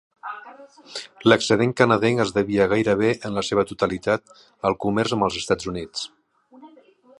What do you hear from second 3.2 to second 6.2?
en la seva totalitat al comerç amb els Estats Units.